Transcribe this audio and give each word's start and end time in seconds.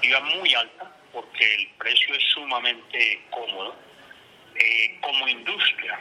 industria 0.00 0.20
muy 0.20 0.54
alta 0.54 0.92
porque 1.12 1.54
el 1.54 1.68
precio 1.78 2.14
es 2.14 2.22
sumamente 2.34 3.20
cómodo. 3.30 3.76
Eh, 4.54 4.98
como 5.00 5.28
industria, 5.28 6.00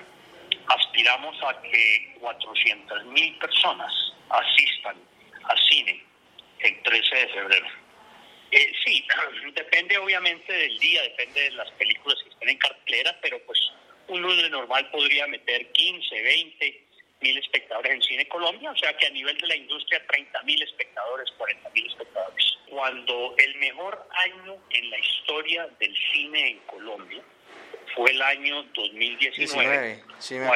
aspiramos 0.68 1.36
a 1.44 1.62
que 1.62 2.16
400 2.20 3.06
mil 3.06 3.38
personas 3.38 3.94
asistan 4.30 4.96
a 5.44 5.56
cine 5.70 6.04
el 6.60 6.82
13 6.82 7.16
de 7.16 7.28
febrero. 7.30 7.68
Eh, 8.52 8.72
sí, 8.86 9.06
depende 9.54 9.98
obviamente 9.98 10.52
del 10.52 10.78
día, 10.80 11.04
depende 11.04 11.42
de 11.42 11.52
las 11.52 11.70
películas 11.72 12.18
que 12.24 12.30
estén 12.30 12.50
en 12.50 12.58
cartelera, 12.58 13.18
pero 13.22 13.40
pues 13.46 13.60
uno 14.08 14.34
de 14.36 14.50
normal 14.50 14.90
podría 14.90 15.28
meter 15.28 15.72
15, 15.72 16.22
20 16.22 16.87
mil 17.22 17.38
espectadores 17.38 17.94
en 17.94 18.02
Cine 18.02 18.28
Colombia, 18.28 18.72
o 18.72 18.78
sea 18.78 18.96
que 18.98 19.08
a 19.08 19.10
nivel 19.10 19.38
de 19.38 19.48
la 19.48 19.56
industria 19.56 20.06
30 20.08 20.44
mil 20.44 20.62
espectadores, 20.62 21.30
40 21.38 21.70
mil 21.72 21.88
espectadores. 21.88 22.58
Cuando 22.70 23.36
el 23.38 23.56
mejor 23.56 24.08
año 24.26 24.58
en 24.70 24.90
la 24.90 25.00
historia 25.00 25.68
del 25.80 25.96
cine 26.14 26.50
en 26.52 26.60
Colombia 26.60 27.24
fue 27.96 28.12
el 28.12 28.22
año 28.22 28.64
2019, 28.74 30.04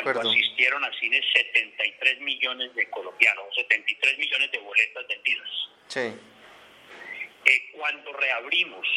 cuando 0.03 0.29
asistieron 0.29 0.83
a 0.83 0.91
cine 0.99 1.21
73 1.33 2.19
millones 2.21 2.75
de 2.75 2.89
colombianos, 2.89 3.45
73 3.55 4.17
millones 4.19 4.51
de 4.51 4.59
boletas 4.59 5.07
vendidas. 5.07 5.49
Sí. 5.87 6.13
Eh, 7.45 7.71
cuando 7.73 8.13
reabrimos 8.13 8.87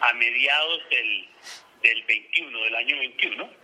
a 0.00 0.12
mediados 0.14 0.80
del, 0.90 1.28
del 1.82 2.02
21, 2.04 2.64
del 2.64 2.74
año 2.74 2.98
21, 2.98 3.63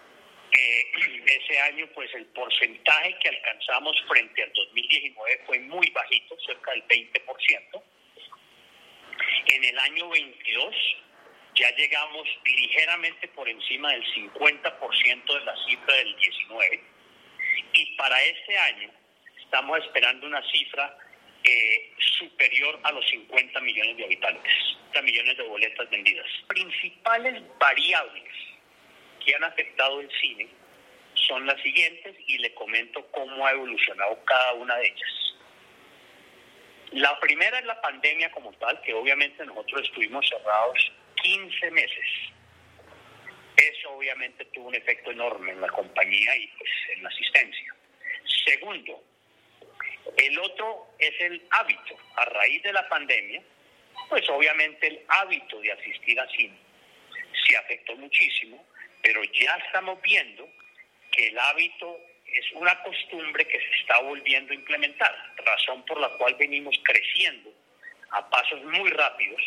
eh, 0.52 0.92
ese 1.26 1.58
año 1.60 1.88
pues 1.94 2.12
el 2.14 2.26
porcentaje 2.26 3.16
que 3.22 3.28
alcanzamos 3.28 3.96
frente 4.08 4.42
al 4.42 4.52
2019 4.52 5.42
fue 5.46 5.58
muy 5.60 5.88
bajito, 5.90 6.36
cerca 6.46 6.72
del 6.72 6.86
20%. 6.88 7.82
En 9.46 9.64
el 9.64 9.78
año 9.78 10.08
22 10.08 10.74
ya 11.54 11.70
llegamos 11.76 12.28
ligeramente 12.44 13.28
por 13.28 13.48
encima 13.48 13.92
del 13.92 14.04
50% 14.14 15.38
de 15.38 15.44
la 15.44 15.56
cifra 15.66 15.94
del 15.94 16.16
19 16.16 16.82
y 17.72 17.96
para 17.96 18.22
este 18.22 18.58
año 18.58 18.90
estamos 19.38 19.78
esperando 19.84 20.26
una 20.26 20.42
cifra 20.50 20.96
eh, 21.44 21.92
superior 22.18 22.78
a 22.82 22.92
los 22.92 23.08
50 23.08 23.60
millones 23.60 23.96
de 23.96 24.04
habitantes, 24.04 24.52
50 24.92 25.02
millones 25.02 25.36
de 25.36 25.42
boletas 25.44 25.90
vendidas. 25.90 26.26
Principales 26.48 27.42
variables 27.58 28.29
han 29.34 29.44
afectado 29.44 30.00
el 30.00 30.10
cine 30.20 30.48
son 31.28 31.46
las 31.46 31.60
siguientes 31.62 32.16
y 32.26 32.38
le 32.38 32.54
comento 32.54 33.06
cómo 33.10 33.46
ha 33.46 33.52
evolucionado 33.52 34.18
cada 34.24 34.54
una 34.54 34.76
de 34.76 34.86
ellas. 34.86 35.34
La 36.92 37.18
primera 37.20 37.58
es 37.58 37.64
la 37.66 37.80
pandemia 37.80 38.30
como 38.32 38.52
tal, 38.54 38.80
que 38.82 38.94
obviamente 38.94 39.44
nosotros 39.44 39.82
estuvimos 39.82 40.28
cerrados 40.28 40.92
15 41.22 41.70
meses. 41.70 42.06
Eso 43.56 43.90
obviamente 43.92 44.44
tuvo 44.46 44.68
un 44.68 44.74
efecto 44.74 45.10
enorme 45.10 45.52
en 45.52 45.60
la 45.60 45.68
compañía 45.68 46.36
y 46.36 46.46
pues 46.58 46.70
en 46.96 47.02
la 47.02 47.08
asistencia. 47.08 47.74
Segundo, 48.46 49.02
el 50.16 50.38
otro 50.38 50.88
es 50.98 51.12
el 51.20 51.42
hábito. 51.50 51.96
A 52.16 52.24
raíz 52.24 52.62
de 52.62 52.72
la 52.72 52.88
pandemia, 52.88 53.42
pues 54.08 54.28
obviamente 54.30 54.86
el 54.86 55.04
hábito 55.08 55.60
de 55.60 55.72
asistir 55.72 56.18
a 56.18 56.28
cine 56.30 56.58
se 57.46 57.56
afectó 57.56 57.94
muchísimo, 57.96 58.64
pero 59.02 59.22
ya 59.24 59.56
estamos 59.66 60.00
viendo 60.02 60.48
que 61.12 61.28
el 61.28 61.38
hábito 61.38 61.98
es 62.26 62.52
una 62.52 62.80
costumbre 62.82 63.46
que 63.46 63.58
se 63.58 63.80
está 63.80 64.00
volviendo 64.00 64.52
a 64.52 64.54
implementar, 64.54 65.14
razón 65.44 65.84
por 65.84 66.00
la 66.00 66.08
cual 66.10 66.34
venimos 66.36 66.76
creciendo 66.84 67.52
a 68.10 68.28
pasos 68.30 68.62
muy 68.64 68.90
rápidos 68.90 69.42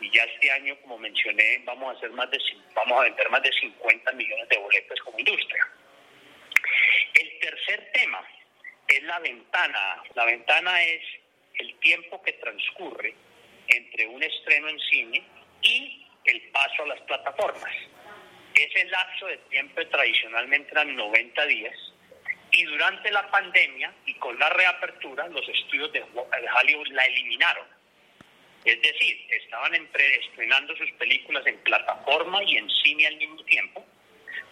y 0.00 0.10
ya 0.10 0.24
este 0.24 0.50
año, 0.50 0.76
como 0.80 0.98
mencioné, 0.98 1.60
vamos 1.64 1.94
a 1.94 1.98
hacer 1.98 2.10
más 2.12 2.30
de 2.30 2.38
vamos 2.74 3.00
a 3.00 3.04
vender 3.04 3.28
más 3.30 3.42
de 3.42 3.52
50 3.52 4.12
millones 4.12 4.48
de 4.48 4.58
boletos 4.58 5.00
como 5.00 5.18
industria. 5.18 5.66
El 7.14 7.38
tercer 7.38 7.90
tema 7.92 8.24
es 8.88 9.02
la 9.02 9.18
ventana. 9.18 10.02
La 10.14 10.24
ventana 10.24 10.82
es 10.82 11.02
el 11.54 11.74
tiempo 11.80 12.22
que 12.22 12.32
transcurre 12.32 13.14
entre 13.68 14.06
un 14.06 14.22
estreno 14.22 14.68
en 14.68 14.80
cine 14.80 15.22
y 15.62 16.06
el 16.24 16.40
paso 16.50 16.82
a 16.84 16.86
las 16.86 17.00
plataformas. 17.02 17.72
Ese 18.60 18.84
lapso 18.86 19.26
de 19.26 19.38
tiempo 19.48 19.80
tradicionalmente 19.86 20.70
eran 20.72 20.94
90 20.94 21.46
días 21.46 21.74
y 22.50 22.64
durante 22.64 23.10
la 23.10 23.30
pandemia 23.30 23.90
y 24.04 24.14
con 24.14 24.38
la 24.38 24.50
reapertura 24.50 25.26
los 25.28 25.48
estudios 25.48 25.90
de 25.92 26.02
Hollywood 26.02 26.88
la 26.88 27.04
eliminaron. 27.06 27.66
Es 28.62 28.82
decir, 28.82 29.26
estaban 29.30 29.74
estrenando 29.74 30.76
sus 30.76 30.90
películas 30.92 31.46
en 31.46 31.56
plataforma 31.60 32.42
y 32.44 32.58
en 32.58 32.68
cine 32.68 33.06
al 33.06 33.16
mismo 33.16 33.42
tiempo 33.44 33.86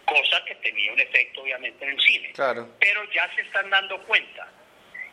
cosa 0.05 0.43
que 0.45 0.55
tenía 0.55 0.91
un 0.91 0.99
efecto 0.99 1.41
obviamente 1.41 1.85
en 1.85 1.91
el 1.91 2.01
cine. 2.01 2.31
Claro. 2.33 2.67
Pero 2.79 3.03
ya 3.11 3.29
se 3.35 3.41
están 3.41 3.69
dando 3.69 4.01
cuenta 4.05 4.47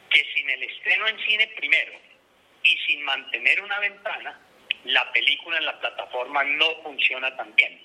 que 0.08 0.24
sin 0.34 0.48
el 0.48 0.62
estreno 0.62 1.06
en 1.08 1.18
cine 1.18 1.46
primero 1.48 1.92
y 2.62 2.78
sin 2.86 3.02
mantener 3.02 3.60
una 3.60 3.78
ventana, 3.78 4.40
la 4.84 5.12
película 5.12 5.58
en 5.58 5.66
la 5.66 5.78
plataforma 5.80 6.42
no 6.44 6.82
funciona 6.82 7.36
tan 7.36 7.54
bien. 7.54 7.78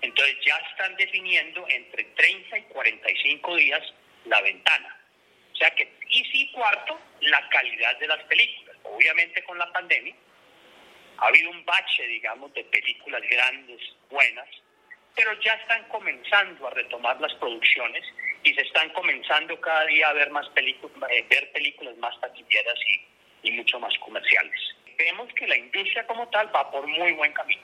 Entonces 0.00 0.36
ya 0.44 0.56
están 0.70 0.96
definiendo 0.96 1.66
entre 1.68 2.04
30 2.04 2.58
y 2.58 2.62
45 2.62 3.56
días 3.56 3.82
la 4.24 4.40
ventana. 4.42 4.96
O 5.52 5.56
sea 5.56 5.70
que, 5.70 5.92
y 6.08 6.24
sí, 6.26 6.50
cuarto, 6.52 7.00
la 7.20 7.48
calidad 7.48 7.98
de 7.98 8.06
las 8.06 8.22
películas. 8.24 8.76
Obviamente 8.84 9.42
con 9.44 9.58
la 9.58 9.72
pandemia 9.72 10.14
ha 11.18 11.26
habido 11.26 11.50
un 11.50 11.64
bache, 11.64 12.06
digamos, 12.06 12.54
de 12.54 12.62
películas 12.64 13.22
grandes, 13.28 13.80
buenas, 14.08 14.48
pero 15.16 15.32
ya 15.40 15.54
están 15.54 15.82
comenzando 15.88 16.68
a 16.68 16.70
retomar 16.70 17.20
las 17.20 17.34
producciones 17.34 18.04
y 18.44 18.54
se 18.54 18.62
están 18.62 18.88
comenzando 18.90 19.60
cada 19.60 19.84
día 19.86 20.08
a 20.08 20.12
ver 20.12 20.30
más 20.30 20.48
películas, 20.50 21.10
eh, 21.10 21.26
ver 21.28 21.50
películas 21.50 21.96
más 21.96 22.18
taquilleras 22.20 22.78
y, 23.42 23.48
y 23.48 23.50
mucho 23.52 23.80
más 23.80 23.92
comerciales. 23.98 24.60
Vemos 24.96 25.32
que 25.34 25.48
la 25.48 25.56
industria 25.56 26.06
como 26.06 26.28
tal 26.28 26.54
va 26.54 26.70
por 26.70 26.86
muy 26.86 27.12
buen 27.12 27.32
camino. 27.32 27.62